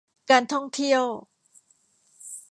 [0.29, 1.03] การท่องเที่ยว